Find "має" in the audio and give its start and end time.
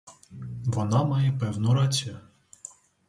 1.03-1.31